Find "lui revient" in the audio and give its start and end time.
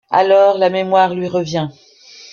1.13-1.67